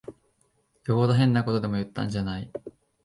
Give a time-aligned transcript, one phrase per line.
[0.87, 2.51] よほど変なことでも言ったんじゃない。